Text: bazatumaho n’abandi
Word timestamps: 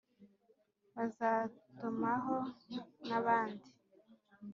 bazatumaho 0.95 2.37
n’abandi 3.07 3.69